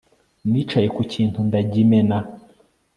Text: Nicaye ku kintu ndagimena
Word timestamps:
Nicaye 0.51 0.87
ku 0.95 1.01
kintu 1.13 1.39
ndagimena 1.47 2.17